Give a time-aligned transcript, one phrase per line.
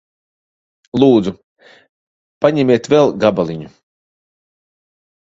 [1.01, 1.33] Lūdzu.
[2.45, 3.69] Paņemiet vēl gabaliņu.